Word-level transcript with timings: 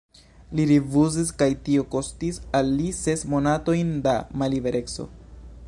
Li 0.59 0.63
rifuzis, 0.69 1.27
kaj 1.41 1.47
tio 1.67 1.83
kostis 1.95 2.39
al 2.61 2.73
li 2.79 2.89
ses 3.01 3.25
monatojn 3.35 3.93
da 4.09 4.17
mallibereco. 4.43 5.07